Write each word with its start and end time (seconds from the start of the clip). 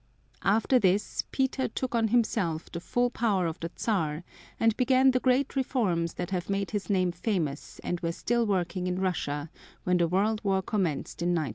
After 0.41 0.79
this 0.79 1.25
Peter 1.31 1.67
took 1.67 1.93
on 1.93 2.07
himself 2.07 2.71
the 2.71 2.79
full 2.79 3.11
power 3.11 3.45
of 3.45 3.59
the 3.59 3.69
Czar 3.77 4.23
and 4.59 4.75
began 4.75 5.11
the 5.11 5.19
great 5.19 5.55
reforms 5.55 6.15
that 6.15 6.31
have 6.31 6.49
made 6.49 6.71
his 6.71 6.89
name 6.89 7.11
famous 7.11 7.77
and 7.83 7.99
were 7.99 8.11
still 8.11 8.47
working 8.47 8.87
in 8.87 8.97
Russia 8.99 9.51
when 9.83 9.97
the 9.97 10.07
World 10.07 10.41
War 10.43 10.63
commenced 10.63 11.21
in 11.21 11.29
1914. 11.35 11.49